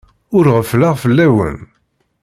Ur 0.37 0.45
ɣeffleɣ 0.55 0.93
fell-awen. 1.03 1.57